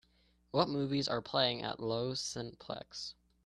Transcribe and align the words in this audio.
What 0.49 0.67
movies 0.67 1.07
are 1.07 1.21
playing 1.21 1.61
at 1.61 1.77
Loews 1.79 2.23
Cineplex? 2.23 3.13